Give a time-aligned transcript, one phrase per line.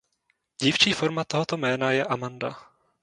[0.61, 2.55] Dívčí forma tohoto jména je Amanda.